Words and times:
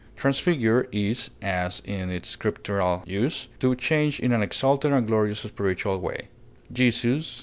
Transfigure 0.15 0.87
is, 0.91 1.29
as 1.43 1.83
in 1.85 2.09
its 2.09 2.27
Scriptural 2.27 3.03
use, 3.05 3.49
to 3.59 3.75
change 3.75 4.19
in 4.19 4.31
an 4.31 4.41
exalted 4.41 4.91
and 4.91 5.05
glorious 5.05 5.41
spiritual 5.41 5.99
way; 5.99 6.27
"Jesus 6.73 7.39